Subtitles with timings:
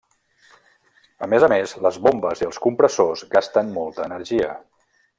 [1.25, 4.53] A més a més, les bombes i els compressors gasten molta energia.